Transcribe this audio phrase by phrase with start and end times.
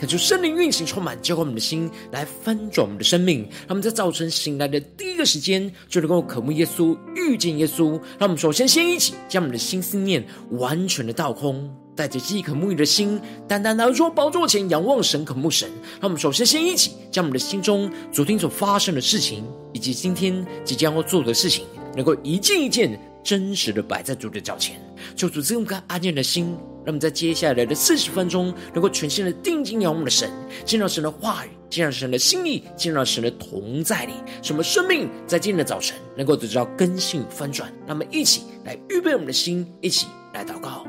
[0.00, 3.40] 恳求圣灵运行充满，浇灌我们的心，来翻转我们的生命。
[3.42, 8.00] 让我们在早晨醒来的第一个时间，就能够渴慕耶稣、遇见耶稣。
[8.18, 11.70] 让我们首先先一起将我们的心思念完全的倒空。
[11.94, 15.68] 带着饥渴沐浴的心，单单来到宝座前仰望神、渴慕神。
[16.00, 24.80] 让我们首先先一起将我们的心中昨天所发生的事情，以及今天即将要做的事情，能够一件一件真实的摆在主的脚前，
[25.16, 26.46] 求主赐我们安静的心，
[26.84, 30.30] 让我们在接下来的四十分钟，能够全新的定睛仰望的神，
[30.64, 37.70] 进入神的话语，进入神的心意，进入神的同在里，什么生命在今天的早晨能够得到更新翻转。
[37.86, 40.84] 让我们一起来预备我们的心，一起来祷告。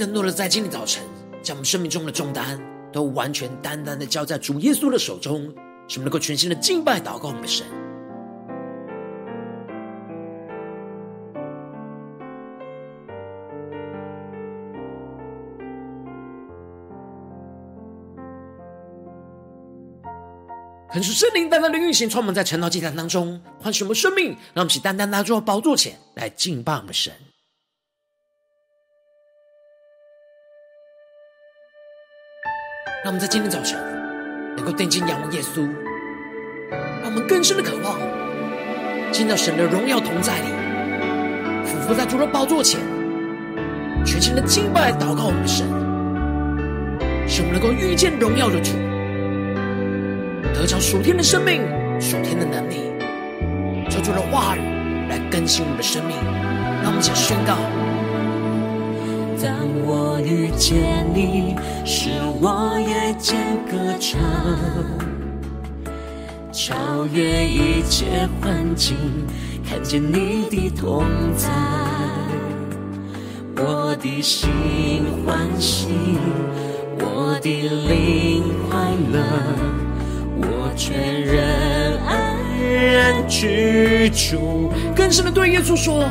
[0.00, 1.04] 更多的在今天早晨，
[1.42, 2.58] 将我们生命中的重担
[2.90, 5.42] 都完全单单的交在主耶稣的手中，
[5.88, 7.66] 使我们能够全新的敬拜祷告我们的神。
[20.90, 27.12] 恳求圣灵单单的运行，充满在晨祷祭坛当中，唤醒我们生命，让我们起单单拿住宝座前来敬拜我们的神。
[33.02, 33.80] 让我们在今天早晨
[34.54, 35.66] 能够定睛仰望耶稣，
[37.00, 37.98] 让我们更深的渴望
[39.10, 40.48] 进到神的荣耀同在里，
[41.64, 42.78] 俯伏在主的宝座前，
[44.04, 45.66] 全心的敬拜祷告我们的神，
[47.26, 48.72] 使我们能够遇见荣耀的主，
[50.52, 51.62] 得着属天的生命、
[51.98, 52.92] 属天的能力，
[53.88, 54.60] 求主的话语
[55.08, 56.14] 来更新我们的生命。
[56.82, 57.79] 让我们一起宣告。
[59.42, 59.50] 当
[59.86, 62.10] 我遇见你，使
[62.42, 64.20] 我夜间歌唱，
[66.52, 68.94] 超越一切环境，
[69.66, 71.06] 看见你的同
[71.38, 71.48] 在，
[73.56, 74.50] 我的心
[75.24, 75.88] 欢喜，
[76.98, 77.50] 我的
[77.88, 78.78] 灵快
[79.10, 79.22] 乐，
[80.36, 82.36] 我全人安
[82.68, 84.70] 然居住。
[84.94, 86.04] 更深的对耶稣说：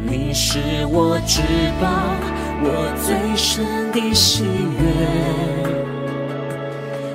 [0.00, 0.60] 你是
[0.92, 1.40] 我至
[1.80, 1.88] 宝。
[2.64, 2.66] 我
[3.04, 4.44] 最深的喜
[4.78, 4.82] 悦，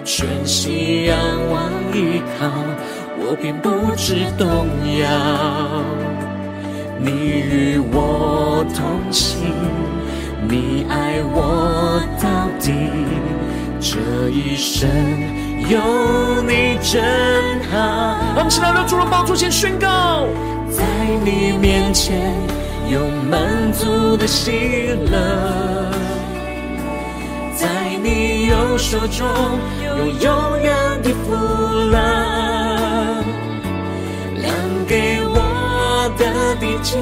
[0.03, 1.17] 全心仰
[1.49, 2.51] 望依靠，
[3.17, 4.67] 我便不知动
[4.99, 5.07] 摇。
[6.99, 9.39] 你与我同行，
[10.49, 12.73] 你爱我到底，
[13.79, 13.97] 这
[14.29, 14.89] 一生
[15.69, 17.01] 有你真
[17.71, 18.17] 好。
[18.35, 20.25] 让我们起来，到主的宝座前宣告，
[20.69, 20.83] 在
[21.23, 22.33] 你面前。
[22.89, 24.51] 有满足的喜
[25.11, 25.91] 乐，
[27.53, 27.67] 在
[28.01, 29.27] 你右手中
[29.83, 31.35] 有永远的福
[31.91, 31.97] 乐，
[34.35, 34.53] 量
[34.87, 36.97] 给我的地界，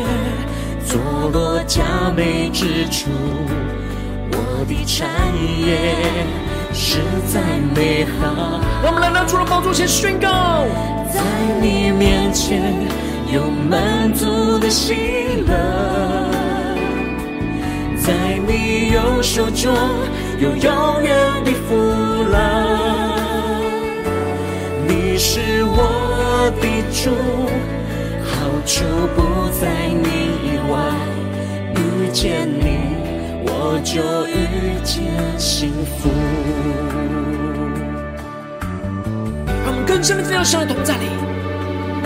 [0.83, 0.99] 坐
[1.31, 1.83] 落佳
[2.15, 3.11] 美之处，
[4.31, 5.07] 我的产
[5.61, 5.93] 业
[6.73, 6.97] 实
[7.27, 7.41] 在
[7.75, 8.59] 美好。
[8.83, 10.65] 让我们来到主的宝座前宣告，
[11.13, 11.21] 在
[11.61, 13.04] 你面前。
[13.33, 14.93] 有满足的喜
[15.47, 15.53] 乐，
[17.97, 18.13] 在
[18.47, 19.73] 你右手中
[20.39, 21.75] 有永远的福
[22.31, 22.37] 乐。
[24.87, 27.11] 你是我的主，
[28.23, 28.31] 好
[28.65, 28.85] 处
[29.15, 30.07] 不在你
[30.43, 30.73] 以外。
[31.75, 31.79] 遇
[32.13, 32.65] 见你，
[33.43, 35.03] 我就遇见
[35.37, 36.09] 幸福。
[39.65, 41.34] 让我们更深的进入神的同在里。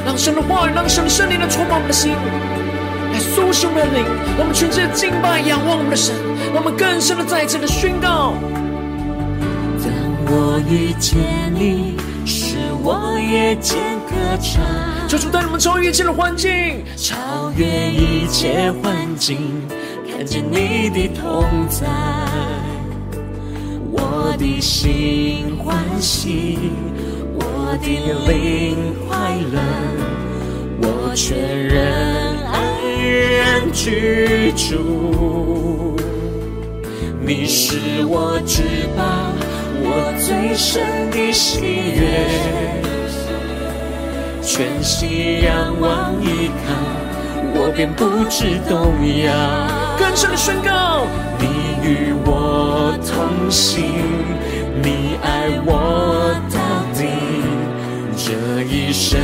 [0.05, 2.13] 让神的话语，让神的圣灵来充满我们的心，
[3.11, 4.05] 来苏醒我们的灵。
[4.37, 6.15] 我们全心的敬拜、仰望我们的神，
[6.53, 8.33] 我们更深的再次的宣告：
[9.83, 9.91] 当
[10.27, 11.17] 我遇见
[11.53, 14.63] 你，使我夜间歌唱。
[15.07, 19.37] 求主带领我们超越一切的环境，超越一切环境，
[20.09, 21.87] 看见你的同在，
[23.91, 26.59] 我的心欢喜，
[27.71, 27.85] 我的
[28.25, 29.61] 灵快乐，
[30.81, 31.77] 我全人
[32.47, 32.57] 安
[33.37, 35.95] 然居住。
[37.21, 37.77] 你是
[38.07, 38.63] 我至
[38.97, 39.03] 宝，
[39.83, 41.61] 我最深的喜
[41.93, 42.25] 悦，
[44.41, 46.73] 全心仰望依靠，
[47.53, 49.31] 我便不知动摇。
[49.99, 51.05] 更深的宣告，
[51.37, 51.45] 你
[51.87, 53.83] 与我同行，
[54.81, 56.33] 你爱我，
[58.69, 59.19] 一生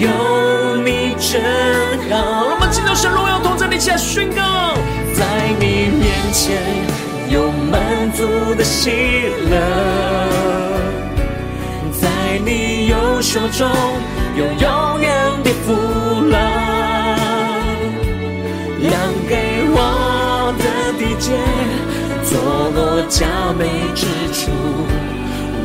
[0.00, 1.40] 有你真
[2.10, 2.48] 好。
[2.50, 4.74] 我们进到神荣耀同在的一起来宣告，
[5.14, 5.24] 在
[5.60, 6.60] 你面前
[7.30, 8.90] 有满足的喜
[9.48, 9.56] 乐，
[11.92, 12.08] 在
[12.44, 13.70] 你右手中
[14.36, 15.72] 有永远的福
[16.28, 16.64] 乐。
[22.24, 22.40] 坐
[22.74, 23.26] 落佳
[23.56, 24.50] 美之处，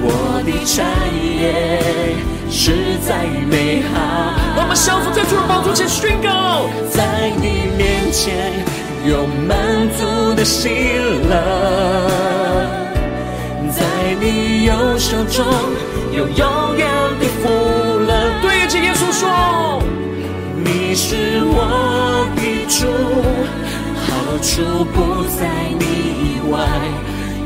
[0.02, 0.86] 我的产
[1.42, 2.16] 业
[2.50, 4.34] 实在美好。
[4.58, 8.52] 我们相扶在主的宝座前宣告，在你面前
[9.08, 9.58] 有满
[9.98, 10.70] 足的喜
[11.30, 11.32] 乐，
[13.72, 13.82] 在
[14.20, 15.46] 你右手中
[16.12, 16.88] 有永远
[17.20, 17.50] 的福
[18.06, 18.12] 乐。
[18.42, 19.82] 对着耶稣说，
[20.56, 22.88] 你是我的主。
[24.02, 24.08] 好
[24.42, 25.48] 处不在
[25.80, 25.86] 你
[26.24, 26.58] 以外，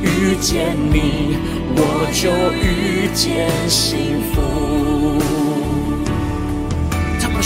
[0.01, 1.37] 遇见你
[1.75, 1.79] 我
[2.13, 4.82] 就遇见幸福。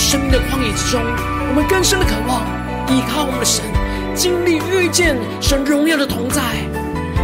[0.08, 1.02] 生命的旷野之中，
[1.50, 2.42] 我们更深的渴望
[2.88, 3.62] 依靠我们的神，
[4.16, 6.42] 经历遇见神荣耀的同在。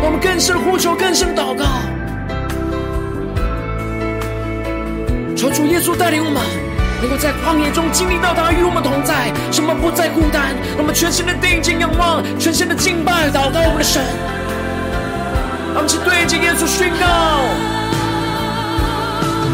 [0.04, 1.64] 我们更深的呼求，更深祷告，
[5.34, 6.44] 求主耶稣带领我们。
[7.00, 10.54] 能够在旷野中经历到他与我们同在，什么不再孤单。
[10.78, 14.04] 我们全心的定睛仰望，全心的敬拜祷告我们的神。
[15.72, 17.08] 让我们去对着耶稣宣告，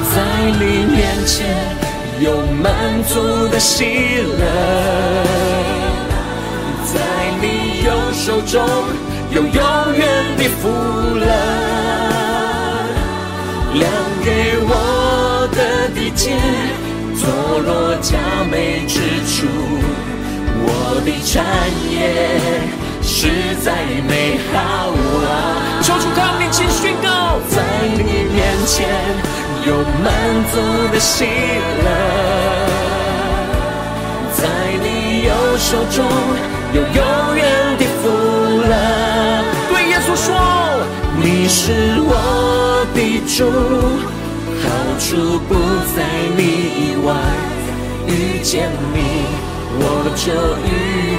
[0.09, 0.17] 在
[0.57, 1.77] 你面前
[2.21, 3.85] 有满足的喜
[4.37, 4.45] 乐，
[6.83, 6.99] 在
[7.41, 8.61] 你右手中
[9.31, 9.53] 有永
[9.95, 10.05] 远
[10.37, 10.67] 的福
[11.15, 11.25] 乐，
[13.73, 13.89] 量
[14.23, 16.35] 给我的地界。
[17.15, 18.17] 坐落佳
[18.49, 19.47] 美之处，
[20.61, 21.45] 我的产
[21.89, 21.95] 业
[23.01, 23.71] 实在
[24.07, 24.57] 美好
[25.25, 25.81] 啊！
[25.81, 27.61] 求主靠你，请宣告，在
[27.93, 28.87] 你面前
[29.65, 30.07] 有满
[30.51, 30.55] 足
[30.91, 31.87] 的喜乐，
[34.33, 34.39] 在
[34.81, 35.97] 你右手中
[36.73, 37.43] 有永远
[37.77, 38.07] 的福
[38.67, 38.73] 乐。
[39.69, 40.27] 对耶稣说，
[41.21, 42.97] 你是我的
[43.27, 43.37] 主。
[44.61, 44.65] 好
[44.99, 45.51] 处不
[45.95, 45.97] 在
[46.37, 47.07] 你以外，
[48.07, 48.09] 遇
[48.43, 48.97] 见你
[49.81, 49.83] 我
[50.15, 50.27] 就
[50.65, 50.67] 遇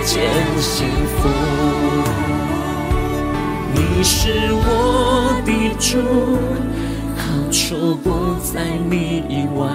[0.04, 0.12] 见
[0.60, 1.18] 幸福。
[3.74, 4.12] 你是
[4.52, 4.64] 我
[5.44, 5.48] 的
[5.78, 5.90] 主，
[7.50, 9.74] 好处不在你以外，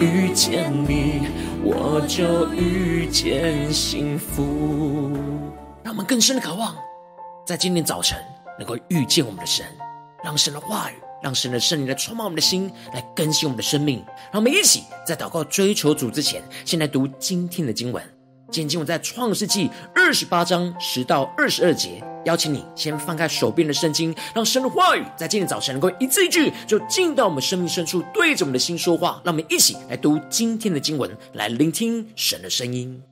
[0.00, 1.28] 遇见你
[1.62, 5.12] 我就遇见幸福。
[5.82, 6.74] 让我们更深的渴望，
[7.46, 8.18] 在今天早晨
[8.58, 9.66] 能够遇见我们的神，
[10.24, 10.94] 让神的话语。
[11.22, 14.02] 让神的圣灵来充满我们的心，来更新我们的生命。
[14.32, 18.02] 让我们一起在祷告追求主之前，先来读今天的经文。
[18.50, 22.02] 今天经文在创世纪二十八章十到二十二节。
[22.28, 29.18] 邀请你先放开手边的圣经，让神的话语在今天早晨能够一字一句，就进到我们生命深处，对着我们的心说话。
[29.24, 33.02] 让我们一起来读今天的经文，来聆听神的声音。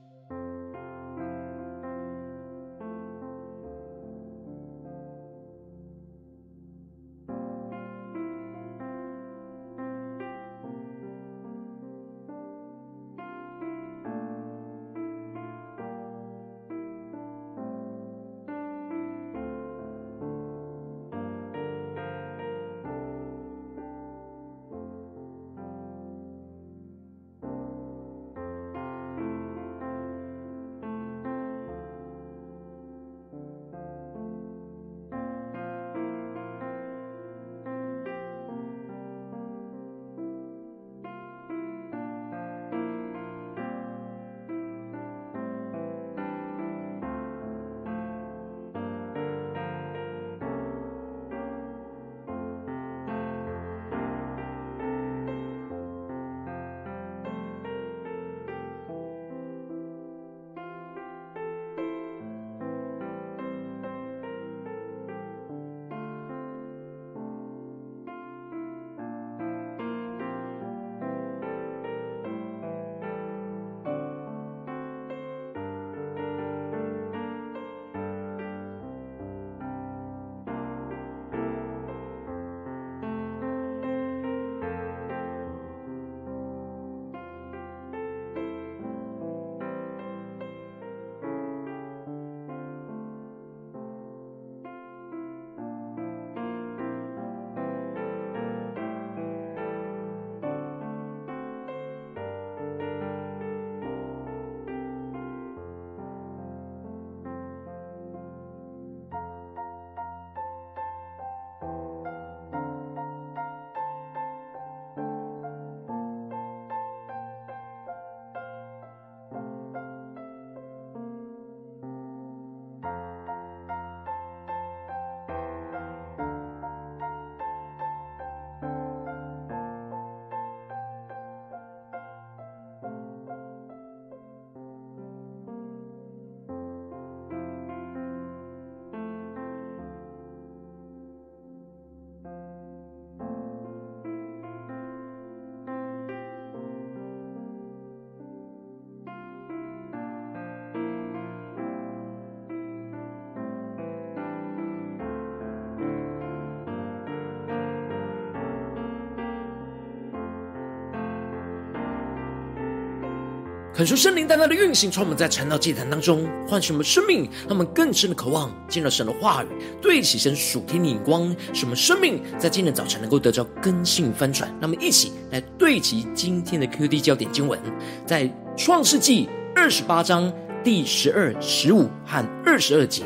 [163.77, 169.49] 恳求圣灵单单的运行，充满在晨祷祭坛当中，唤醒我们生命，让我们更深的渴望进入神的话语，
[169.83, 174.49] 对齐神属天的眼光，使我们生命在今天早晨能够得到更新翻转。
[174.53, 177.61] 让我们一起来对齐今天的 QD 焦点经文，
[178.07, 180.33] 在创世纪二十八章
[180.65, 183.03] 第十二、十五和二十二节，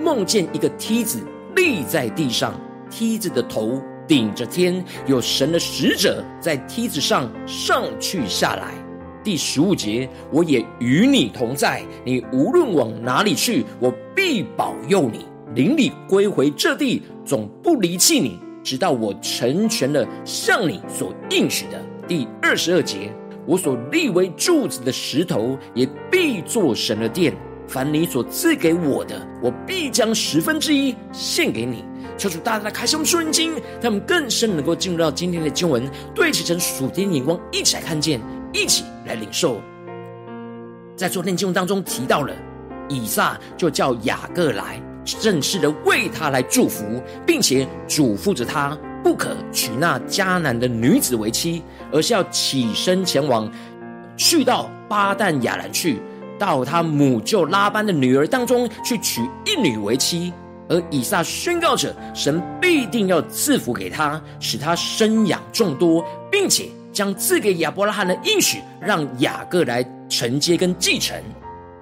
[0.00, 1.20] 梦见一个梯子
[1.56, 2.54] 立在地上，
[2.88, 8.85] 梯子的头顶着天，有神的使者在梯子上上去下来。
[9.26, 21.82] 第十五节，我也与你同在，你无论往哪里去，我必保佑你，领你归回这地，总不离弃你，直到我成全了向你所应许的。
[22.06, 23.12] 第二十二节，
[23.44, 27.34] 我所立为柱子的石头，也必作神的殿。
[27.66, 31.84] 凡你所赐给我的，我必将十分之一献给你。
[32.16, 33.50] 求主大大的开箱属灵经，
[33.82, 35.82] 他们更深能够进入到今天的经文，
[36.14, 38.20] 对齐成属天眼光，一起来看见。
[38.52, 39.60] 一起来领受，
[40.96, 42.32] 在昨天经文当中提到了
[42.88, 51.62] 以撒就叫雅各来，正式的为他来祝福，并且嘱咐着他不可娶那迦南的女子为妻，
[51.92, 53.50] 而是要起身前往，
[54.16, 56.00] 去到巴旦亚兰去，
[56.38, 60.32] 到他母舅拉班的女儿当中去娶一女为妻。
[60.68, 66.68] 而以撒宣告着，神必定要赐福给他，使他生养众多，并且。
[66.96, 71.14] 将赐给亚伯拉罕的应许，让雅各来承接跟继承。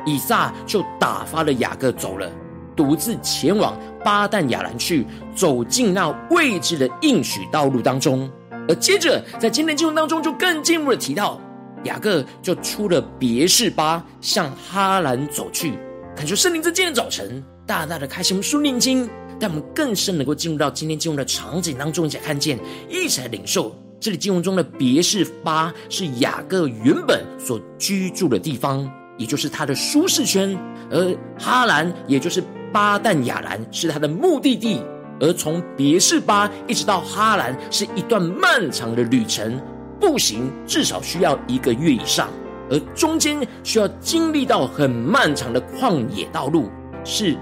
[0.04, 2.28] 以撒就打发了雅各走了，
[2.75, 8.28] 独自前往巴旦亚兰去，走进那未知的应许道路当中。
[8.68, 11.40] 而接着在今天经文当中，就更进一步的提到，
[11.85, 15.78] 雅各就出了别是巴，向哈兰走去。
[16.16, 23.73] 感觉圣灵在今天早晨大大的开启我们属灵经，让我们更深能够进入到今天经文的场景当中，一起来看见，一起来领受。
[24.04, 30.54] 这里经文中的别是巴是雅各原本所居住的地方，也就是他的舒适圈；
[30.90, 34.82] 而哈兰，也就是巴旦亚兰，是他的目的地。
[35.20, 39.58] 而从别是巴一直到哈兰，是一段漫长的旅程，
[39.99, 42.28] 步行至少需要一个月以上，
[42.68, 46.68] 而中间需要经历到很漫长的旷野道路，
[47.06, 47.34] 是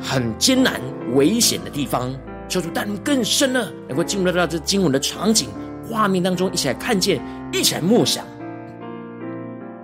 [0.00, 0.80] 很艰难
[1.14, 2.12] 危险的地方。
[2.48, 5.48] 求主带领更深了，能够进入到这经文的场景。
[5.90, 7.20] 画面当中，一起来看见，
[7.52, 8.24] 一起来默想。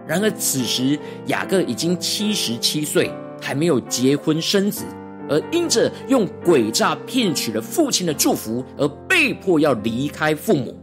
[0.07, 0.97] 然而此时
[1.27, 3.11] 雅各已经七十七岁，
[3.43, 4.85] 还没有结婚生子，
[5.29, 10.81] 而因着用诡诈骗取了父亲的祝福，而被迫要离开父母。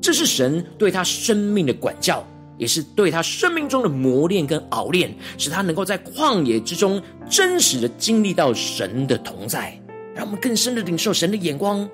[0.00, 9.78] 这是神对他生命的管教，也是对他生命中的磨练跟熬炼，使他能够在旷野之中真实的经历到神的同在，
[10.14, 11.86] 让我们更深的领受神的眼光。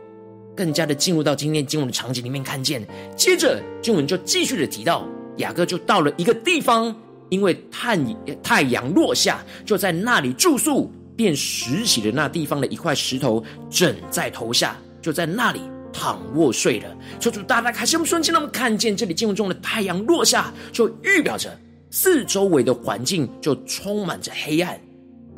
[0.61, 2.87] 更加的进入到今天经文的场景里面，看见，
[3.17, 6.95] 接着经文就继续的提到，雅各就到了一个地方，
[7.31, 7.99] 因为太
[8.43, 15.63] 太阳落下，就在那里住宿，便拾起了那地方的一块石头，枕在头下，就在那里
[15.95, 16.95] 躺卧睡了。
[17.19, 21.59] 求主大大开心我们瞬间，让我们看见这里经文中的太阳落下，就预表着
[21.91, 24.79] 四周围的环境就充满着黑暗，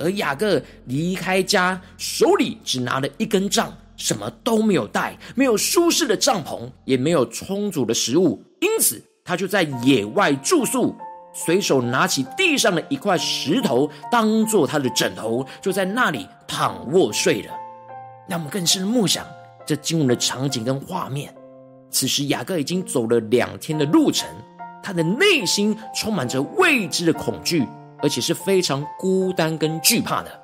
[0.00, 3.09] 而雅各离开家，手里只拿了。
[3.19, 3.73] 一根杖。
[4.02, 10.92] 什么都没有带，没有舒适的帐篷，也没有充足的食物，因此他就在野外住宿，
[11.32, 17.52] 随手拿起地上的一块石头当做他的枕头，就在那里躺卧睡了。
[18.28, 19.25] 那我们更深的默想
[19.64, 21.32] 这经文的场景跟画面。
[21.88, 24.28] 此时雅各已经走了两天的路程，
[24.82, 27.64] 他的内心充满着未知的恐惧，
[28.02, 30.41] 而且是非常孤单跟惧怕的。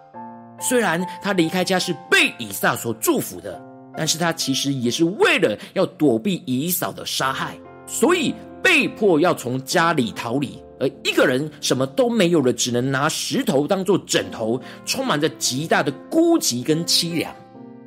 [0.61, 3.61] 虽然他离开家是被以撒所祝福的，
[3.97, 10.63] 但是他其实也是为了要躲避以扫的杀害，所以被迫要从家里逃离。
[10.81, 17.35] 而一个人什么都没有了，只能拿石头当做枕头，充满着极大的孤寂跟凄凉。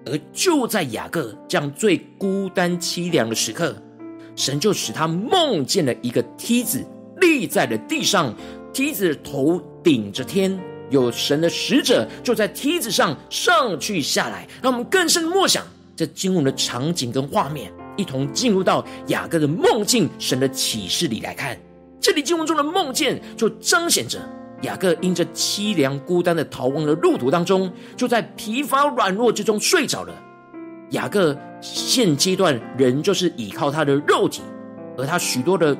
[0.06, 3.76] 而就在雅各这样最孤单凄凉的时刻，
[4.36, 6.86] 神就使他梦见了一个梯子
[7.18, 8.34] 立在了地上，
[8.74, 10.60] 梯子的头顶着天。
[10.92, 21.58] 有神的使者就在梯子上上去下来，让我们更深默想这经文的场景跟画面，一同进入到雅各的梦境、神的启示里来看。
[22.00, 24.20] 这里经文中的梦见就彰显着
[24.64, 30.14] 雅各因着凄凉孤单的逃亡的路途当中，就在疲乏软弱之中睡着了。
[30.92, 34.42] 雅各现阶段仍旧倚靠他的肉体，
[34.98, 35.78] 而他许多的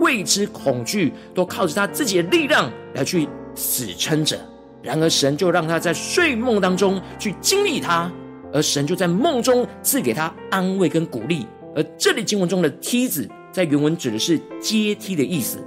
[0.00, 4.38] 未知恐惧都靠着他自己的力量来去死撑着。
[4.82, 8.10] 然而，神就让他在睡梦当中去经历他，
[8.52, 11.46] 而神就在梦中赐给他安慰跟鼓励。
[11.76, 15.58] 而这里经文中的梯子，在原文指的是阶梯的意思。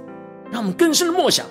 [0.50, 1.46] 让我们更深的默想，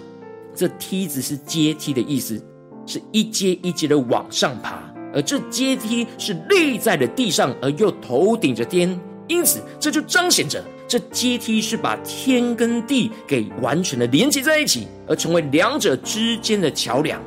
[0.54, 2.40] 这梯子是阶梯的意思，
[2.86, 17.22] 是一阶一阶的往上爬，而这阶梯是立在了地上，而又头顶着天，因此这就彰显着这阶梯是把天跟地给完全的连接在一起，而成为两者之间的桥梁。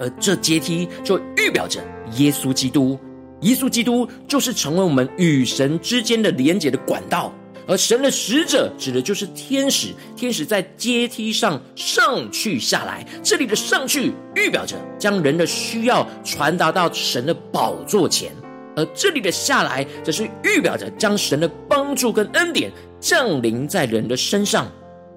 [0.00, 1.80] 而这阶梯就预表着
[2.16, 2.98] 耶稣基督，
[3.40, 7.32] 耶稣基督就是成为我们与神之间的连接的管道。
[7.68, 18.32] 而神的使者指的就是天使，天使在阶梯上上去下来，这里的上去预表着将人的需要传达到神的宝座前，
[18.74, 24.66] 而这里的下来则是预表着将神的帮助跟恩典降临在人的身上。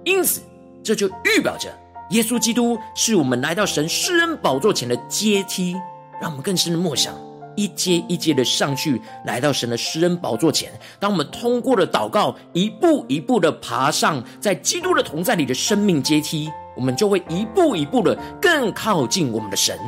[0.04, 0.40] 因此，
[0.84, 1.68] 这就预表着
[2.10, 5.76] 耶稣基督是我们来到神施恩宝座前的阶梯，
[6.22, 7.14] 让我们更深的默想。
[7.56, 10.70] 一阶一阶的上去，来到神的施恩宝座前。
[11.00, 19.80] 当我们通过了祷告，一步一步的爬上在基督的同在里的生命阶梯，我们就会一步一步的更靠近我们的神，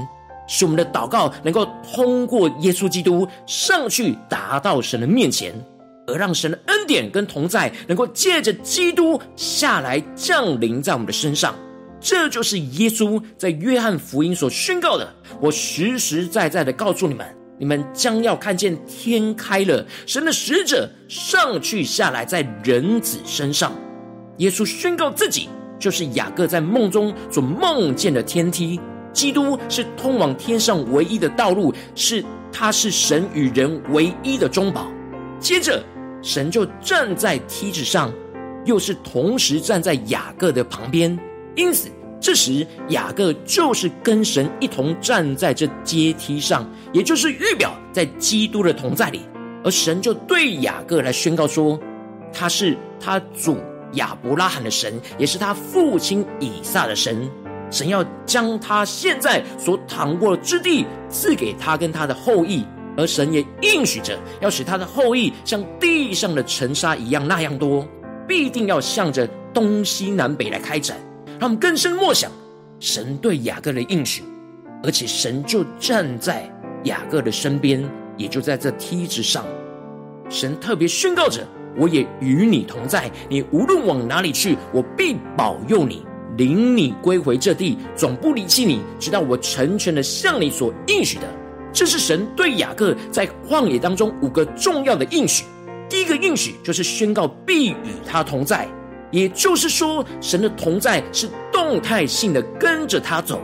[0.48, 5.54] 使我们的祷告能够通过耶稣基督上去，达到神的面前，
[6.08, 11.54] 而让神的恩典跟同在能够借着基督下来降临在我们的身上。
[12.00, 15.14] 这就是耶稣在约翰福音所宣告的。
[15.42, 17.26] 我实实在在的告诉你们。
[17.60, 23.74] 你们将要看见天开了，神的使者上去下来在人子身上。
[24.38, 28.80] 耶稣宣告自己就是雅各在梦中所梦见的天梯，
[29.12, 34.86] 基督是通往天上唯一的道路，是他是神与人唯一的中保。
[35.40, 35.84] 接着，
[36.22, 38.14] 神就站在梯子上，
[38.66, 41.18] 又是同时站在雅各的旁边，
[41.58, 41.90] 因此。
[42.20, 49.22] 这时，雅各就是跟神一同站在这阶梯上，也就是预表在基督的同在里。
[49.64, 51.80] 而神就对雅各来宣告说
[52.34, 53.60] ：“他是他祖
[53.94, 57.30] 亚伯拉罕的神，也是他父亲以撒的神。
[57.70, 62.66] 神要将他现在所躺过的之地赐给他跟他的后裔，
[62.98, 67.88] 而神也应许着要使他的后裔像地上的尘沙一样那样多，
[68.28, 70.98] 必定要向着东西南北来开展。”
[71.40, 72.32] 让我们更深默想
[72.80, 74.24] 神对雅各的应许，
[74.84, 76.52] 而且神就站在
[76.84, 77.84] 雅各的身边，
[78.18, 79.46] 也就在这梯子上。
[80.30, 81.48] 神特别宣告着
[81.78, 86.06] ：“我也与你同在，你无论往哪里去，我必保佑你，
[86.38, 91.24] 领你归回这地，总不离弃你，直到我成全了向你所应许的。”
[91.72, 95.46] 这是神对雅各在旷野当中五个重要的应许。
[95.88, 98.68] 第一个应许就是宣告必与他同在。
[99.12, 103.42] 也就是说，神的同在是动态性的跟着他走，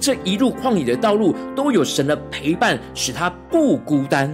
[0.00, 4.32] 这一路旷野的道路都有神的陪伴，使他不孤单。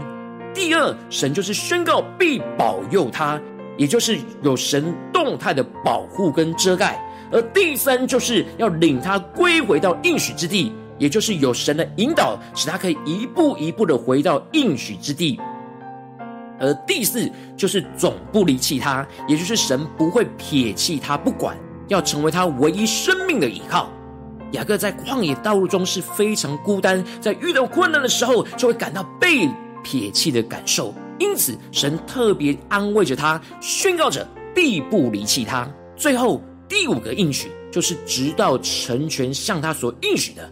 [0.54, 3.40] 第二，神就是宣告必保佑他，
[3.76, 7.00] 也就是有神动态的保护跟遮盖。
[7.32, 15.40] 而第三，就是要领他归回到应许之地，也就是有神的引导，使他可以一步一步的回到应许之地。
[16.60, 21.56] 而第四就是总不离弃他，也就是神不会撇弃他不管，
[21.88, 23.90] 要成为他唯一生命的依靠。
[24.52, 29.48] 雅各在旷野道路中是非常孤单，在遇到困难的时候就会感到被
[29.82, 35.68] 撇弃的感受，因此神特别安慰着他，宣告着必不离弃他。
[35.96, 40.48] 最后第五个应许就是直到成全向他所应许的，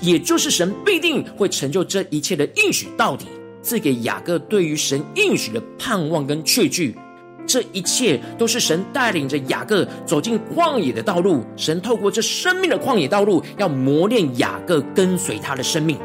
[0.00, 3.26] 也就是神必定会成就这一切的应许到底。
[3.66, 6.96] 赐给雅各对于神应许的盼望跟确据，
[7.44, 11.44] 这一切都是神带领着雅各走进旷野的道路。
[11.56, 15.98] 神透过这生命的旷野道路，要磨练雅各跟随他的生命。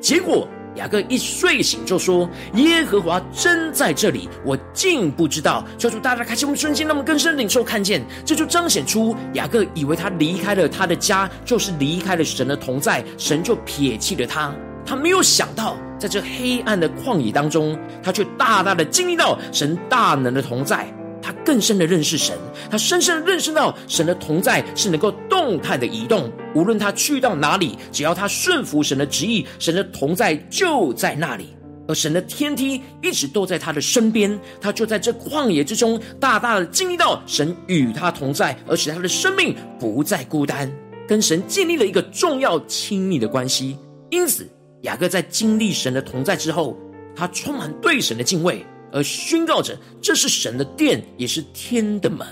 [0.00, 14.54] 结果雅各一睡醒就说：“耶和华真在这里，我竟不知道。”求主大家开启我们瞬间，让我们更深领受看见，这就彰显出雅各以为他离开了他的家，就是离开了神的同在，神就撇弃了他。
[14.84, 15.76] 他没有想到。
[15.96, 20.86] 在这黑暗的旷野当中，他却大大的经历到神大能的同在。
[21.22, 22.36] 他更深的认识神，
[22.70, 26.30] 他深深的认识到神的同在是能够动态的移动。
[26.54, 31.56] 无论他去到哪里，只要他顺服神的旨意，神的同在就在那里。
[31.88, 40.70] 而神的天梯一直都在他的身边，他就在这旷野之中，大大的经历到神与他同在，而使他的生命不再孤单，
[41.08, 43.78] 跟神建立了一个重要亲密的关系。
[44.10, 44.46] 因此。
[44.84, 46.78] 雅各在经历神的同在之后，
[47.16, 52.26] 他充满对神的敬畏，而宣告着这是神的殿，也是天的门。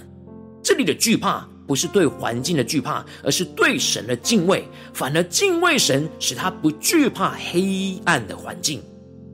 [0.63, 4.65] 这里的惧怕不是对环境的惧怕，而是对神的敬畏。
[4.93, 8.83] 反而敬畏神，使他不惧怕黑暗的环境。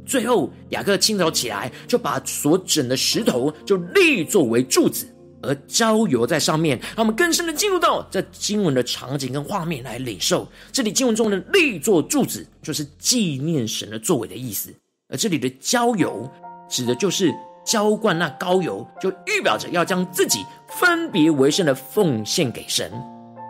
[0.07, 5.07] 最后，雅各清早起来，就把所整的石头就立作为柱子，
[5.41, 10.47] 而浇油在上面，让我们更深的进入到这经文的场景跟画面来领受。
[10.73, 14.75] 这里经文中的立作柱子，就是纪念神的作为的意思。
[15.09, 16.29] 而这里的浇油，
[16.69, 17.33] 指的就是
[17.65, 22.91] 浇灌那膏油，就预表着要将自己分别为圣的奉献给神。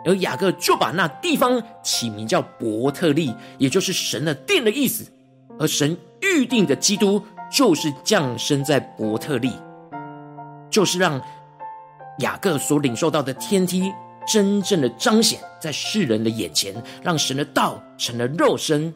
[0.05, 5.03] 而雅各就把那地方起名叫伯特利，也就是神的殿的意思。
[5.59, 7.21] 而神预定的基督，
[7.51, 9.51] 就是降生在伯特利，
[10.69, 11.19] 就是让。
[12.19, 13.91] 雅各所领受到的天梯，
[14.27, 18.93] 真正的彰显在世人的眼前，让神的道成了肉身，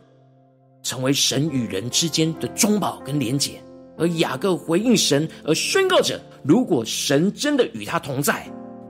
[0.81, 3.61] 成为神与人之间的中保跟连结。
[3.97, 8.45] 而雅各回应神，而宣告着：如果神真的与他同在，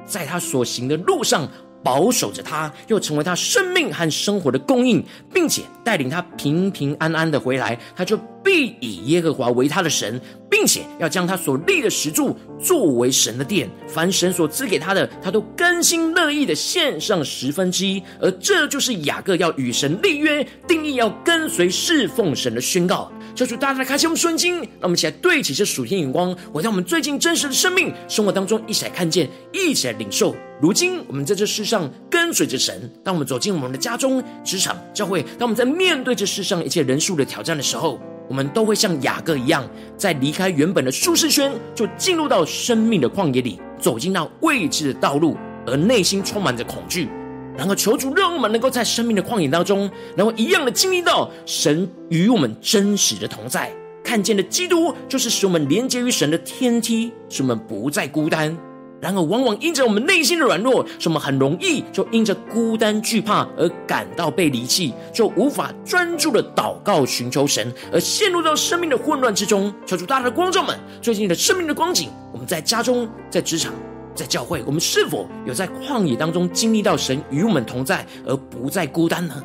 [0.05, 1.47] 在他所行的路上
[1.83, 10.19] 保守着他，又成为他生命和生活的供应，并且带领他平平安安的回来，他就必以耶和华为他的神。
[10.53, 18.01] 并且要将他所立的石柱作为神的殿，凡神所赐给他的，他都甘心乐意的献上十分之一。
[18.21, 23.11] 而这就是雅各要与神立约、定义要跟随侍奉神的宣告。
[23.35, 30.35] 求主大大开启我们顺经，让我们一起来对齐这属天眼光，回到我们最近真实的生命生活当中，一起来看见，一起来领受。
[30.61, 37.99] 如今我们在这世上跟随着神，当我们走进我们的家中、职场、教会，当我们在面对这世上一切人数的挑战的时候。
[38.29, 45.35] 我们都会像雅各一样，在离开原本的舒适圈，就进入到生命的旷野里，走进那未知的道路，
[45.67, 47.09] 而内心充满着恐惧。
[47.57, 53.71] 然后求主让我们能够在生命的旷野当中，能够一样的经历到神与我们真实的同在，
[54.03, 58.57] 看见的基督就是使我们连接于神的天梯，使我们不再孤单。
[58.99, 69.73] 然而，往往因着我们内心的软弱，使我们很容易就因着孤单惧怕而感到被离弃，就无法专注的祷告寻求神，而陷入到生命的混乱之中。
[69.85, 73.73] 求主大大的光照们，最近的生命的光景，我们在家中、在职场、
[74.15, 79.43] 在教会，我们是否有在旷野当中经历到神与我们同在，而不再孤单呢？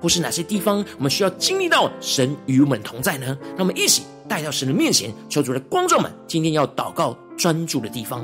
[0.00, 3.26] 或是哪些地方我们需要经历到神与我们同在呢？
[3.56, 8.22] 让我们一起带到神的面前，求主的光照们，今天要祷告专注的地方。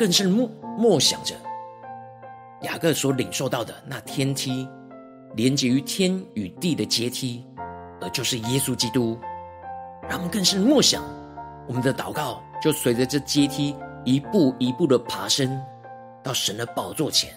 [0.00, 1.34] 更是默默想着
[2.62, 4.66] 雅各所领受到的那天梯，
[5.36, 7.44] 连接于天与地的阶梯，
[8.00, 9.18] 而就是耶稣基督。
[10.08, 11.04] 让我们更是默想，
[11.68, 15.60] 我们的祷告就随着这阶梯一步一步的爬升
[16.24, 17.34] 到神的宝座前，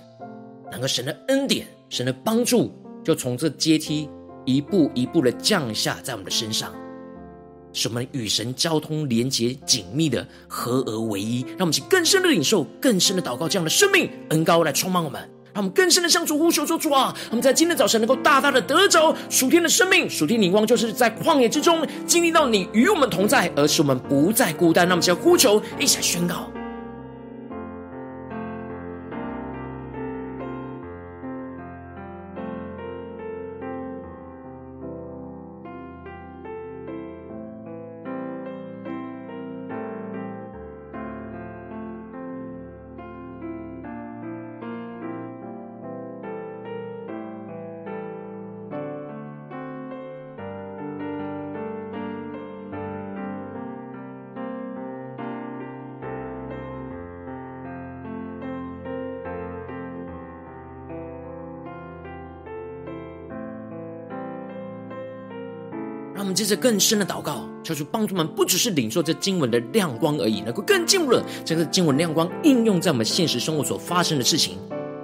[0.72, 2.72] 那个神的恩典、神的帮助，
[3.04, 4.10] 就从这阶梯
[4.46, 6.74] 一步一步的降下在我们的身上。
[7.74, 15.20] 使我们与神交通连结紧密的合而为一，让我们去更深的领受、更深的祷告，这样的生命恩高来充满我们，
[15.54, 26.50] 让我们更深的向主呼求说：“主啊，我们在今天早晨能够大大的得着属天的生命、属天灵光，就是在旷野之中经历到你与我们同在，而使我们不再孤单。”那么，就要呼求，一起来宣告。
[66.44, 74.58] 接着更深的祷告，求主帮助我们，不只是领受这经文的亮光而已，能够更进入了这经文亮光应用在我们现实生活所发生的事情。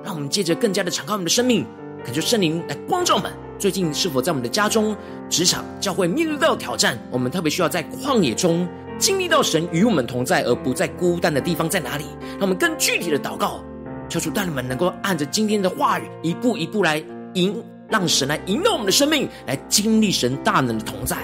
[0.03, 1.65] 让我们接着更加的敞开我们的生命，
[2.03, 3.31] 感觉圣灵来光照我们。
[3.57, 4.93] 最近是否在我们的家中、
[5.29, 6.99] 职场、教会面对到挑战？
[7.09, 12.03] 我们特别需要在旷野中经历到神与我们同在，而不再孤单的地方在哪里？
[12.31, 13.63] 让我们更具体的祷告，
[14.09, 17.01] 求主带领们能够按着今天的话语，一步一步来
[17.35, 17.55] 引。
[17.89, 21.17] 让神来引导我们的生命，来经历神大能的同在。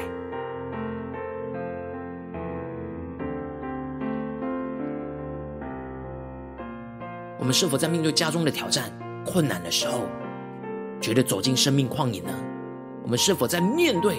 [7.38, 8.92] 我们是否在面对家中的挑战、
[9.24, 10.02] 困难的时候，
[11.00, 12.34] 觉得走进生命旷野呢？
[13.04, 14.18] 我们是否在面对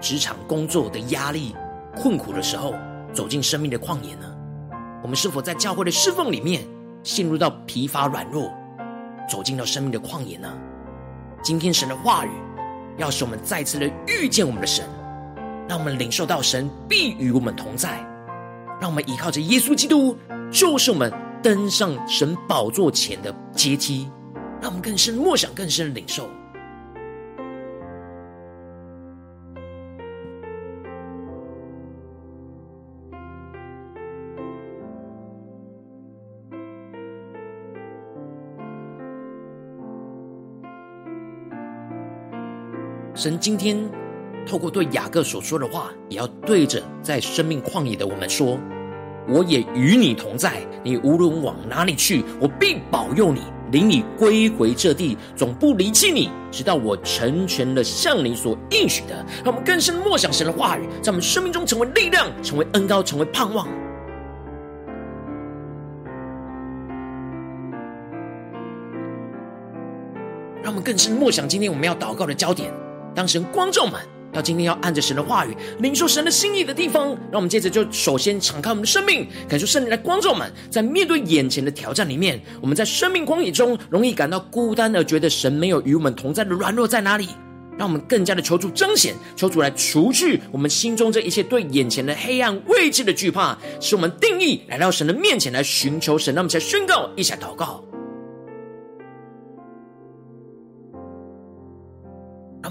[0.00, 1.56] 职场工作的压力、
[1.96, 2.72] 困苦的时候，
[3.12, 4.32] 走进生命的旷野呢？
[5.02, 6.62] 我们是否在教会的侍奉里面
[7.02, 8.52] 陷入到疲乏软弱，
[9.28, 10.48] 走进到生命的旷野呢？
[11.42, 12.30] 今天神的话语，
[12.98, 14.88] 要使我们再次的遇见我们的神，
[15.68, 17.98] 让我们领受到神必与我们同在，
[18.80, 20.16] 让我们依靠着耶稣基督，
[20.52, 24.08] 就是我们登上神宝座前的阶梯，
[24.60, 26.28] 让我们更深默想，更深的领受。
[43.22, 43.78] 神今天
[44.44, 48.58] 透过对雅各所说的话，也要对着在生命旷野的我们说
[49.30, 63.68] ：“我也与你同在，你无论往哪里去，我必保佑你，领你归回这地，总不离弃你，直到我成全了向你所应许的。”让我们更深默想神的话语，在我们生命中成为力量，成为恩膏，成为盼望。
[70.60, 72.74] 让我们更深默想今天我们要祷告的焦点。
[73.14, 73.94] 当神光照们，
[74.32, 80.50] 到今天要按着神的话语，领受神的心意的地方，让我们接着就首先敞开我们的生命，感受圣灵来光照们。
[80.70, 87.28] 在面对眼前的挑战里面，我们在生命旷野中容易感到孤单，而觉得神没有与我们同在的软弱在哪里？
[87.78, 96.34] 让我们更加的求助彰显，求主来除去我们心中这一切对眼前的黑暗未知的惧怕，使我们定义来到神的面前来寻求神。
[96.34, 97.82] 让我们才宣告，一起来祷告。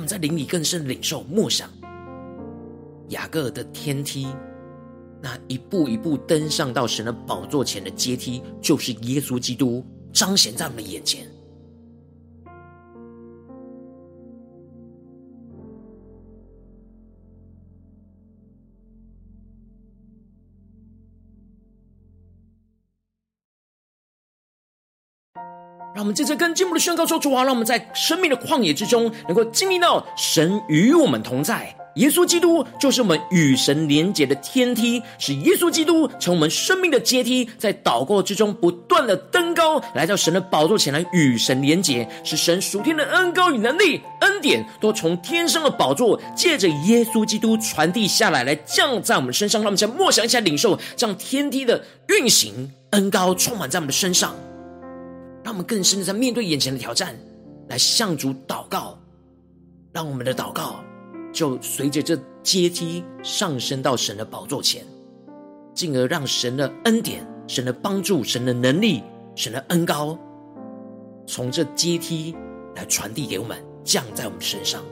[0.01, 1.69] 们在灵里更深领受默想
[3.09, 4.27] 雅各的天梯，
[5.21, 11.30] 那一步一步登上到神的宝座前的阶梯，就是耶稣基督彰显在我们眼前。
[26.01, 31.75] 我们接着更进一步的宣告说：“主啊，让我们在生命的旷野之中，能够经历到神与我们同在。
[31.95, 49.61] 耶稣基督就是我们与神连结的天梯，使耶稣基督成我们生命的阶梯，在祷告之中不断的登高，来到神的宝座前来与神连结，使神属天的恩高与能力、恩典都从天上的宝座借着耶稣基督传递下来，来降在我们身上。
[49.61, 54.33] 让我们先默想一下，领受这样天梯的运行，恩高充满在我们的身上。”
[55.43, 57.15] 让我们更深的在面对眼前的挑战，
[57.67, 58.97] 来向主祷告，
[59.91, 60.83] 让我们的祷告
[61.33, 64.85] 就随着这阶梯上升到神的宝座前，
[65.73, 69.03] 进而让神的恩典、神的帮助、神的能力、
[69.35, 70.17] 神的恩高，
[71.25, 72.35] 从这阶梯
[72.75, 74.83] 来传递给我们，降在我们身上。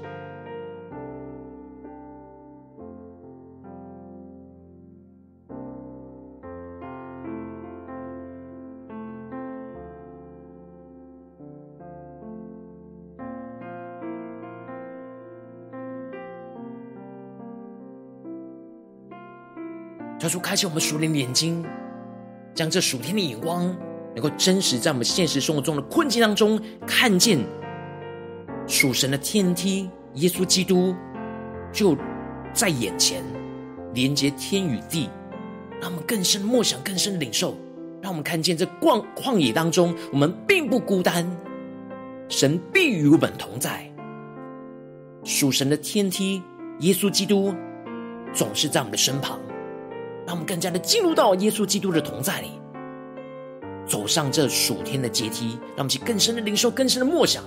[20.30, 21.66] 求主开启我们属灵的眼睛，
[22.54, 23.66] 将这属天的眼光，
[24.16, 27.40] 能够真实在我们现实生活中的困境当中，看见
[28.68, 30.96] 属神的天梯，耶稣基督
[31.74, 31.98] 就
[32.54, 33.24] 在眼前，
[33.96, 35.10] 连接天与地，
[35.82, 37.58] 让我们更深默想，更深领受，
[38.00, 41.28] 让我们看见这旷旷野当中，我们并不孤单，
[42.28, 43.84] 神必与我们同在。
[45.24, 46.44] 属神的天梯，
[46.82, 47.52] 耶稣基督
[48.32, 49.40] 总是在我们的身旁。
[50.30, 52.50] 让我们更加的进入到耶稣基督的同在里，
[53.88, 57.44] 走上这属天的阶梯，让我们去更深的领受、更深的默想。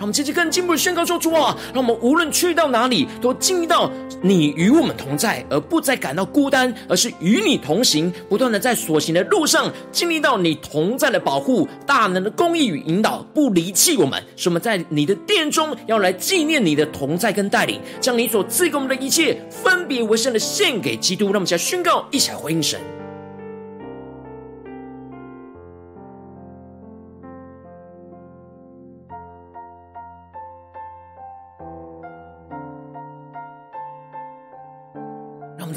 [0.00, 3.90] 让我们接着更进一步的宣告说：“主啊，让我们无论去到哪里，都经历到
[4.22, 14.18] 你与我们同在，而不再感到孤单，而是与你同行，不断的在所行的路上经历到你同在的保护、大能的公义与引导，不离弃我们。
[14.36, 21.26] 使我们在你的殿中要来纪念你的同在跟带领，将你所赐给我们的一切分别为圣的献给基督。
[21.26, 22.80] 让我们一起宣告，一起来回应神。”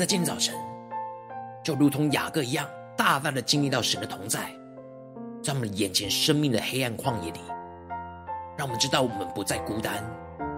[0.04, 0.54] 在今天早晨，
[1.64, 4.54] 就如同雅各一样，大大的经历到神的同在，
[5.42, 7.40] 在我们眼前生命的黑暗旷野里，
[8.58, 10.04] 让我们知道我们不再孤单，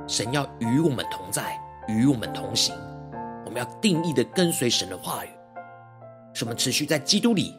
[0.08, 2.74] 神要与我们同在，与我们同行。
[3.46, 5.30] 我们要定义的跟随神的话语，
[6.34, 7.54] 使我们持续在基督里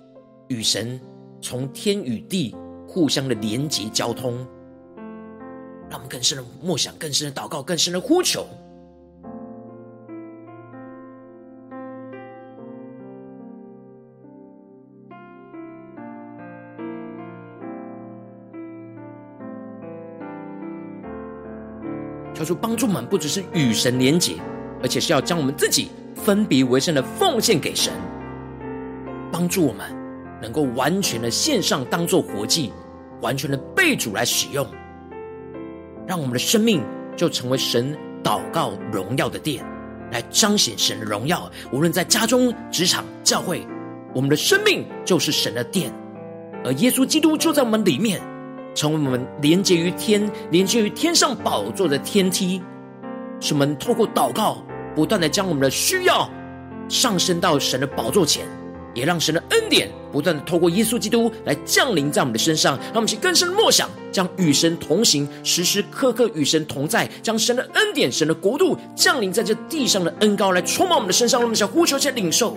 [0.49, 1.01] 与神
[1.41, 2.53] 从天与地
[2.89, 4.39] 互相的连接交通，
[5.89, 8.45] 让我们更深的默想，更深的祷告，更深的呼求。
[22.37, 24.35] 求主帮助我们，不只是与神连结，
[24.83, 27.93] 而且是要将我们自己分别为圣的奉献给神，
[29.33, 29.87] 帮助我们
[30.43, 32.71] 能够完全的献上，当做活祭，
[33.23, 34.67] 完全的被主来使用，
[36.07, 36.83] 让我们的生命
[37.17, 39.65] 就成为神祷告荣耀的殿，
[40.13, 41.51] 来彰显神的荣耀。
[41.73, 43.67] 无论在家中、职场、教会，
[44.15, 45.91] 我们的生命就是神的殿，
[46.63, 48.21] 而耶稣基督就在我们里面，
[48.77, 52.63] 成为我们连接于天、连接于天上宝座的天梯。
[53.41, 54.63] 使我们透过祷告，
[54.95, 56.31] 不断的将我们的需要
[56.89, 58.47] 上升到神的宝座前，
[58.95, 62.79] 也让神的恩典不断的透过耶稣基督来降临在我们的身上。
[62.79, 71.41] 让我们去更深默想，将与神同行，时时刻刻与神同在，将神的恩典、神的国度降临在这地上的恩膏来充满我们的身上。
[71.41, 72.57] 让我们想呼求，且领受。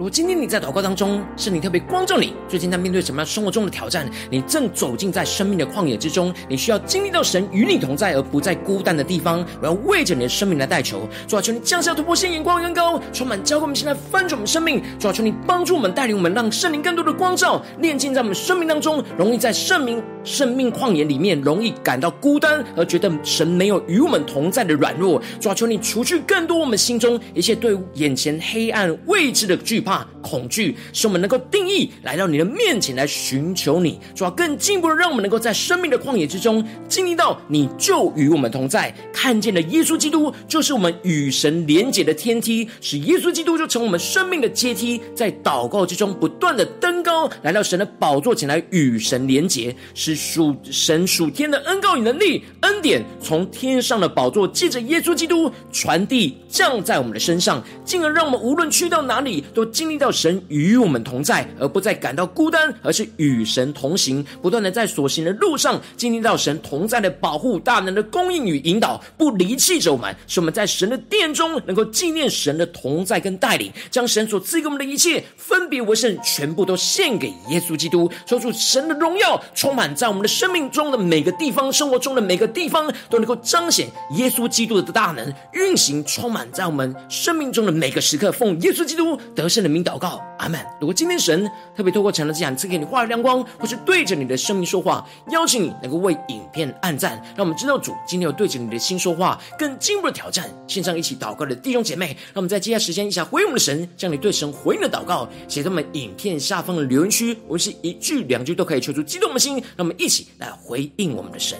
[0.00, 4.10] 如果今天你在祷告当中，是你特别光照你，最近在面对什么样生活中的挑战？
[4.30, 9.44] 你正走进在生命的旷野之中，你需要经历到神与你同在而不再孤单的地方。
[9.60, 14.82] 我要为着你的生命来代求，主啊，求你降下突破性眼光，更高，充满教会我们现在翻转我们生命。
[14.98, 25.20] 主啊，求你帮助我们带领我们，让圣灵更多的光照炼净在我们生命当中，容易在圣灵生命旷野里面容易感到孤单而觉得神没有与我们同在的软弱。
[25.40, 30.06] 主啊，求你除去更多我们心中一切对眼前黑暗未知的惧怕。
[30.22, 59.70] 恐惧，使我们能够定义来到你的面前来寻求你，主要更进一步的让我们能够在生命的旷野之中经历到你就与我们同在，看见了耶稣基督就是我们与神连结的天梯，使耶稣基督就成我们生命的阶梯，在祷告之中不断的登高，来到神的宝座前来与神连结，使属神属天的恩膏与能力恩典从天上的宝座借着耶稣基督传递降在我们的身上，进而让我们无论去到哪里都。
[59.70, 83.86] 经历到神与我们同在，而不再感到孤单，而是与神同行，不断的在所行的路上经历到神同在的保护、大能的供应与引导，不离弃着我们，使我们在神的殿中能够纪念神的同在跟带领，将神所赐给我们的一切分别为圣，全部都献给耶稣基督，说出神的荣耀充满在我们的生命中的每个地方，生活中的每个地方都能够彰显
[84.16, 90.58] 耶稣基督的大能运行，充满在我们生命中的每个时刻，奉耶稣基督得胜的名祷告，阿门。
[90.80, 91.46] 如果今天神
[91.76, 100.48] 特别透过《晨祷祭坛》赐给你话语亮光，或是对着你的生命说话，邀请你能够为影片按赞，让我们知道主今天有对着你的心说话，更进一步的挑战。
[100.66, 111.58] 线上一起祷告的弟兄姐妹，让我们在接下来时间一下回应我们的神，将你对神回应的祷告写在我们影片下方的留言区，我们是一句两句都可以求出激动的心，让我们一起来回应我们的神。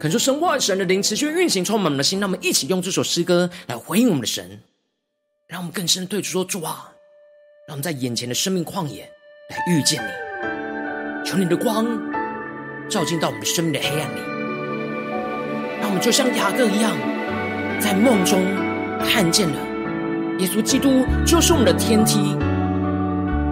[0.00, 2.18] 恳求神话神的灵持续运行，充满我们的心。
[2.18, 4.58] 让我们一起用这首诗歌来回应我们的神，
[5.46, 6.90] 让我们更深对主说：主啊，
[7.68, 9.02] 让我们在眼前的生命旷野
[9.50, 10.08] 来遇见你。
[11.22, 11.86] 求你的光
[12.88, 14.20] 照进到我们生命的黑暗里，
[15.78, 16.96] 让我们就像雅各一样，
[17.78, 18.42] 在梦中
[19.04, 19.58] 看见了
[20.38, 22.20] 耶稣基督就是我们的天梯，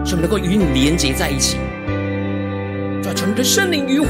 [0.02, 1.58] 使我们能够与你连结在一起。
[3.02, 4.06] 主啊，求你的圣灵与火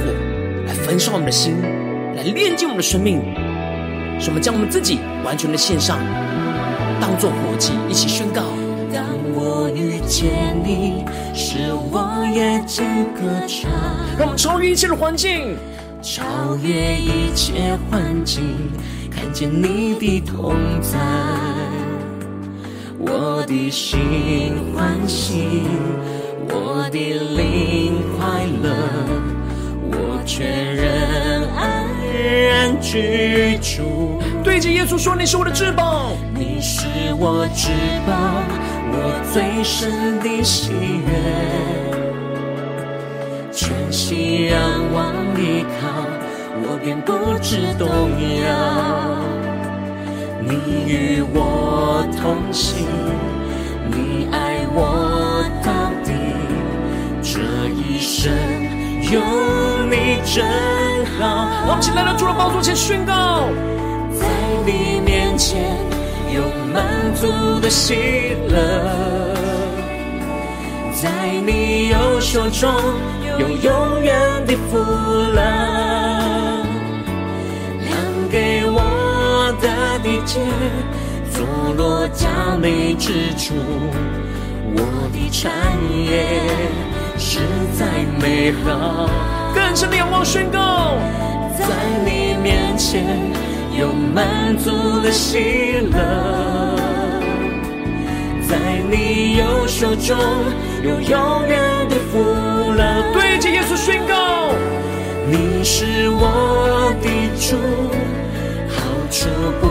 [0.69, 1.57] 来焚烧我们的心，
[2.19, 3.21] 来炼净我们的生命，
[4.19, 6.01] 使我们将我们自己完全的献上，
[7.01, 8.43] 当作活祭，一起宣告。
[8.93, 9.05] 当
[9.37, 10.27] 我遇见
[10.65, 13.71] 你，是我夜间歌唱。
[14.19, 15.57] 让我们超越一切的环境，
[16.03, 18.43] 超越一切环境，
[19.09, 20.99] 看见你的同在，
[22.99, 25.63] 我的心欢喜，
[26.49, 28.75] 我的灵快乐，
[29.93, 30.75] 我全
[32.39, 34.21] 人居住。
[34.43, 36.87] 对着耶稣说：“你是我的至宝，你是
[37.19, 37.69] 我至
[38.07, 38.13] 宝，
[38.91, 40.73] 我最深的喜
[41.07, 41.11] 悦，
[43.53, 44.59] 全心仰
[44.95, 46.07] 望依靠，
[46.63, 47.89] 我便不知动
[48.45, 48.47] 摇。
[50.41, 50.51] 你
[50.91, 52.87] 与我同行，
[53.91, 55.69] 你爱我到
[56.05, 56.11] 底，
[57.23, 57.41] 这
[57.75, 58.33] 一生
[59.11, 59.21] 有
[59.91, 60.45] 你真
[61.19, 63.49] 好。”我们起来到主的宝座前宣告。
[64.19, 64.27] 在
[64.67, 65.77] 你面前
[66.35, 66.43] 有
[66.73, 66.85] 满
[67.15, 67.95] 足的喜
[68.49, 68.57] 乐，
[71.01, 71.09] 在
[71.47, 72.71] 你右手中
[73.39, 74.77] 有永远的福
[75.33, 75.41] 乐，
[77.85, 77.97] 量
[78.31, 80.41] 给我的地界，
[81.31, 81.47] 坐
[81.77, 82.29] 落佳
[82.61, 83.55] 美之处，
[84.75, 85.53] 我的产
[86.05, 86.41] 业
[87.19, 87.41] 实
[87.79, 87.85] 在
[88.21, 89.09] 美好。
[89.55, 90.97] 更深的仰望宣告，
[91.59, 91.67] 在
[92.05, 93.05] 你面前。
[93.79, 95.39] 有满足的喜
[95.93, 95.97] 乐，
[98.49, 98.59] 在
[98.91, 100.17] 你右手中
[100.83, 102.19] 有永远的福
[102.73, 102.83] 乐。
[103.13, 104.53] 对着耶稣宣告，
[105.31, 107.09] 你是我的
[107.39, 107.57] 主，
[108.69, 109.29] 好处
[109.61, 109.68] 不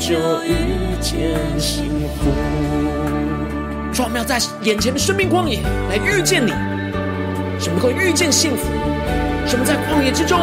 [0.00, 1.84] 就遇见幸
[2.16, 2.30] 福。
[3.92, 6.50] 主，我们要在眼前的生命旷野来遇见你，
[7.60, 8.64] 使我们能够遇见幸福。
[9.46, 10.38] 什么在旷野之中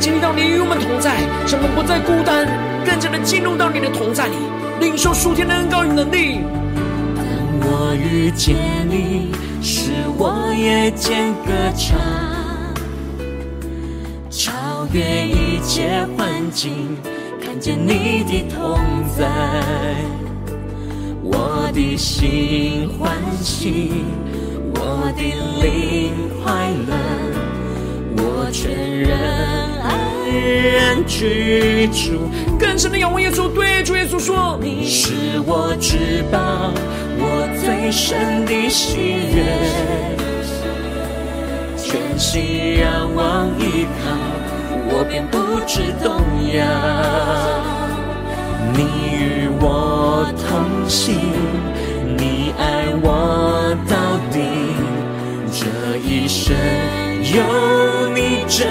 [0.00, 2.48] 经历到你与我们同在，什么不再孤单，
[2.86, 4.34] 更加的进入到你的同在里，
[4.80, 6.40] 领受属天的恩膏与能力。
[7.14, 7.22] 当
[7.60, 8.56] 我遇见
[8.88, 12.00] 你，使我夜间歌唱，
[14.30, 16.96] 超越一切环境，
[17.52, 18.80] 看见你的同
[19.14, 19.28] 在，
[21.22, 23.92] 我的心欢喜，
[24.74, 25.22] 我的
[25.60, 26.96] 灵快乐。
[28.16, 29.18] 我全人
[29.82, 29.92] 安
[30.32, 32.22] 然居住，
[32.58, 35.12] 更深的仰望耶稣，对主耶稣说：你是
[35.44, 36.72] 我至宝，
[37.18, 38.96] 我最深的喜
[39.34, 39.44] 悦，
[41.76, 44.16] 全心仰望依靠，
[44.88, 46.20] 我便不知动
[46.52, 46.64] 摇。
[48.74, 48.80] 你
[49.12, 51.14] 与我同行，
[52.16, 53.94] 你爱我到
[54.30, 54.38] 底，
[55.52, 55.60] 这
[55.98, 56.56] 一生。
[57.22, 58.68] 有你真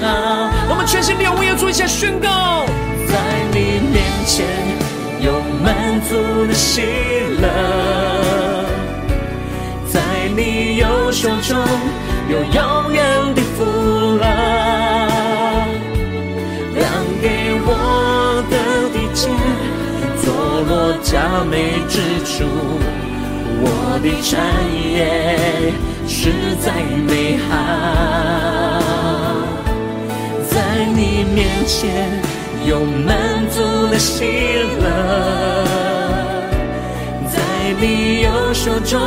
[0.00, 2.64] 好，我们全心仰望，要做一下宣告。
[3.06, 3.14] 在
[3.52, 4.46] 你面前
[5.20, 5.30] 有
[5.62, 6.82] 满足的喜
[7.40, 7.46] 乐，
[9.86, 10.00] 在
[10.34, 11.56] 你右手中
[12.28, 13.64] 有遥远的福
[14.18, 14.24] 乐，
[21.14, 22.44] 落佳美之处，
[23.62, 23.66] 我
[24.02, 24.34] 的产
[24.74, 25.72] 业。
[26.08, 26.72] 实在
[27.06, 27.52] 美好，
[30.50, 32.20] 在你面前
[32.66, 33.16] 有满
[33.48, 34.24] 足的喜
[34.80, 35.64] 乐，
[37.32, 37.38] 在
[37.80, 39.00] 你右手中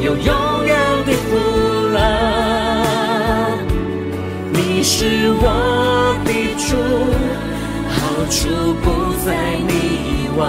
[0.00, 0.76] 有永远
[1.06, 1.38] 的福
[1.92, 1.96] 乐。
[4.52, 5.44] 你是我
[6.24, 6.76] 的主，
[7.88, 7.94] 好
[8.30, 8.84] 处不
[9.24, 9.26] 在
[9.66, 9.70] 你
[10.10, 10.44] 以外，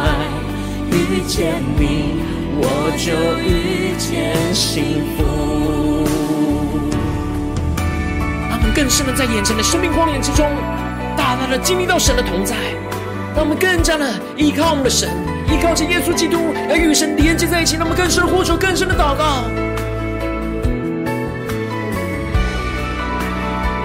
[1.09, 2.19] 遇见你
[2.59, 5.23] 我就遇见幸福。
[8.49, 10.49] 他们更深的在眼前的生命光年之中，
[11.15, 12.55] 大大的经历到神的同在，
[13.35, 15.09] 让我们更加的依靠我们的神，
[15.47, 17.77] 依靠着耶稣基督，要与神连接在一起。
[17.77, 19.45] 让我们更深的呼求，更深的祷告。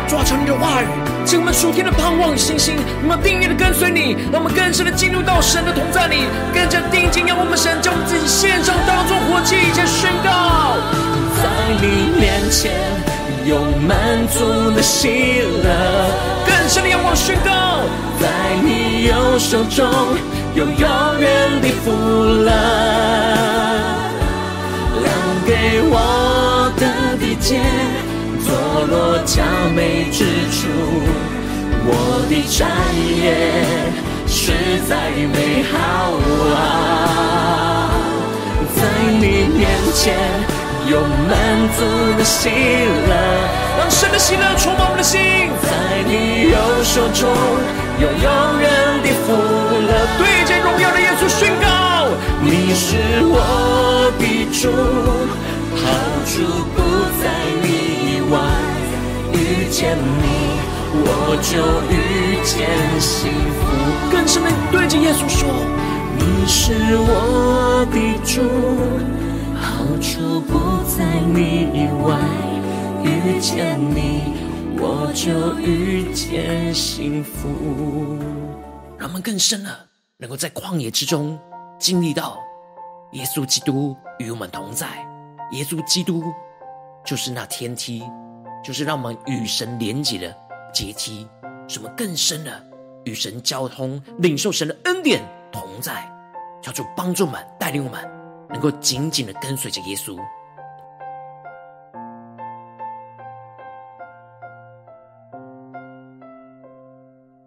[0.08, 0.86] 抓住你的话语，
[1.24, 10.76] 赐我们属天的盼望与信心，我们定义的跟随你，让我们更深的进入到神的同在里，更加定睛仰望我们神，将我们自己献上当作活祭，一起宣告，
[11.42, 11.48] 在
[11.80, 12.72] 你面前。
[13.44, 13.58] 有
[13.88, 15.68] 满足的喜乐，
[16.46, 17.80] 更深的仰望宣告，
[18.20, 18.28] 在
[18.62, 19.84] 你右手中
[20.54, 22.52] 有永远的福乐，
[25.02, 25.12] 量
[25.44, 27.60] 给我的地界，
[28.86, 29.42] 落佳
[31.84, 31.90] 我
[32.28, 32.68] 的产
[33.18, 33.24] 业
[34.26, 34.52] 实
[34.88, 35.74] 在美好
[36.54, 36.58] 啊，
[38.74, 38.80] 在
[39.10, 39.22] 你
[39.56, 39.60] 面
[39.94, 40.14] 前
[40.86, 41.30] 有满
[41.76, 41.78] 足
[42.16, 43.10] 的喜乐，
[43.78, 45.18] 让神的喜乐充满我们的心，
[45.62, 47.28] 在你右手中
[47.98, 48.64] 有永远
[49.02, 49.32] 的福
[49.86, 51.66] 乐，对着荣耀的耶稣宣告，
[52.40, 54.22] 你是我的
[54.52, 54.70] 主，
[55.76, 55.82] 好
[56.26, 56.32] 处
[56.74, 56.78] 不
[57.22, 57.24] 在，
[59.72, 60.52] 见你。
[60.94, 61.56] 我就
[61.88, 62.68] 遇见
[63.00, 64.12] 幸福。
[64.12, 65.48] 更深的对着耶稣说
[66.20, 68.42] ：“你是我的主，
[69.56, 70.52] 好处不
[70.86, 72.20] 在你以外。
[73.02, 74.34] 遇见你，
[74.78, 78.18] 我就遇见幸福。”
[78.98, 79.70] 让我们更深的
[80.18, 81.38] 能够在旷野之中
[81.78, 82.38] 经历到
[83.12, 84.86] 耶稣基督与我们同在。
[85.52, 86.22] 耶稣基督
[87.04, 88.04] 就是那天梯，
[88.62, 90.34] 就是让我们与神连接的。
[90.72, 91.28] 阶梯，
[91.68, 92.66] 什么更深的
[93.04, 96.10] 与神交通，领受神的恩典同在，
[96.62, 98.10] 叫主帮助我们，带领我们，
[98.48, 100.18] 能够紧紧的跟随着耶稣。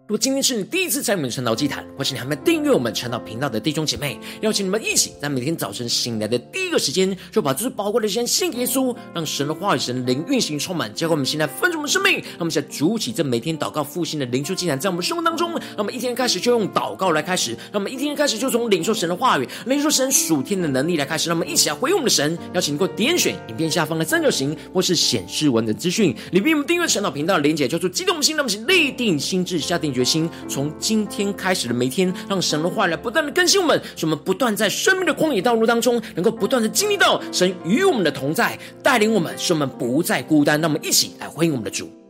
[0.08, 12.20] 如果今天是你第一次在我们晨祷祭坛，或是你还没订阅我们晨祷频道的弟兄姐妹，邀请你们一起在每天早晨醒来的第一个时间，就把这最宝贵的时间献给耶稣，让神的话语、神灵运行充满，结果我们现在分盛我们生命。
[12.20, 22.38] 让我们现在主起这每天祷告复兴的灵修祭坛，在我们生活当中，让我们一天开始就用祷告来开始，让我们一天开始就从领受神的话语、领受神属天的能力来开始，让我们一起来回应我们的神。
[22.54, 40.60] 邀请你给我点选影片下方的三角形，或是显示文的资讯里面，我们订阅晨祷频道的连结，叫做激动心，那么，请立定心志，下定决心，从今天开始的每一天，让神的话来不断的更新我们，使我们不断在生命的旷野道路当中，能够不断的经历到神与我们的同在，带领我们，使我们不再孤单。
[40.60, 42.05] 让我们一起来欢迎我们的主。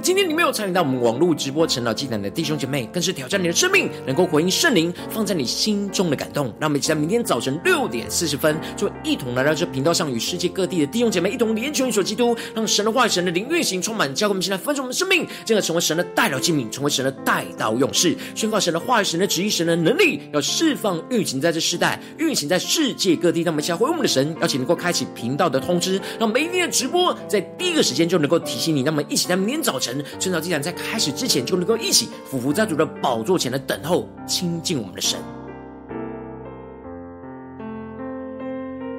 [0.00, 6.46] 今天你没有参与到我们网络直播晨祷祭坛的弟兄姐妹，更是挑战你的生命，能够回应圣灵放在你心中的感动。
[6.60, 23.42] 让我们一起在明天早晨六点四十分，就一同来到这频道上，与世界各地的弟兄姐妹一同连结、一基督，让神的话语、神的灵运行充满，教会我们现在分盛我们的生命，进而成为神的代表器皿，成为神的代道勇士，宣告神的话语、神的旨意、神的能力，要释放运行在这世代，运行在世界各地。
[23.42, 28.82] 让我们一起来回我们的神，邀请能够开启频道的通知，让每一天的直播在第一个时间就能够提醒你。
[28.82, 29.87] 让我们一起在明天早晨。
[29.88, 35.18] 晨晨祷祭坛在开始之前，就能够一起俯伏在主的宝座前的等候亲近我们的神。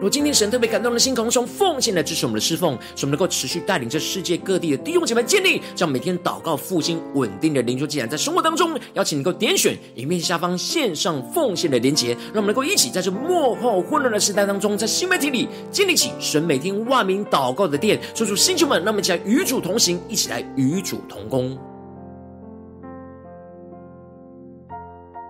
[0.02, 21.58] 如今天神特别感动的心，从奉献来支持我们的侍奉，使我们能够持续带领这世界各地的弟兄姐妹建立，让每天祷告复兴稳定的灵修既然，在生活当中，邀请能够点选影片下方线上奉献的连结，让我们能够一起在这末后混乱的时代当中，在新媒体里建立起神每天万名祷告的殿，说出星球们，让我们一起来与主同行，一起来与主同工。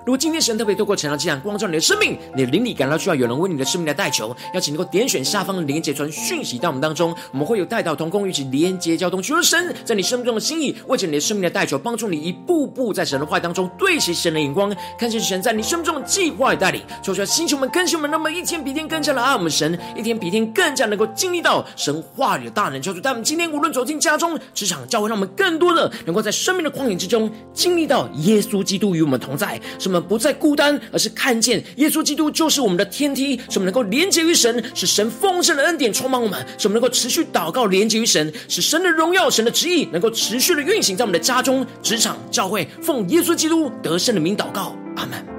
[0.06, 3.90] 如果今天神特别透过晨祷祭坛光照你的生命，你的灵里感到需要有人为你的生命。
[3.90, 11.40] 来代求，邀请能够点选下方的连结传讯息到我们当中，我们会有带到同工一起连接交通，求神在你生命中的心意，为着你的生命。
[11.40, 16.82] 的代求，帮助你一步步在神的话当中对齐神的眼光，看见神在你生命中的计划与带领。
[17.02, 22.82] 求出来，星球们、更新们，那么一天比一天更加的爱我们神，一天比一天更加能够经历到神话语的大能。
[22.82, 29.60] 求主带我们今天无论走进家中、职场、教会，让我们更多的能够在生命的旷野之中经历到耶稣基督与我们同在，
[29.90, 30.00] 我们？
[30.10, 45.39] 不再孤单，而是看见耶稣基督就是我们的天梯，使我们能够连接于神，使神丰盛的恩典充满我们，使我们能够持续祷告连接于神，使神的荣耀、神的旨意能够持续的运行在我们的家中、职场、教会，奉耶稣基督得胜的名祷告，阿门。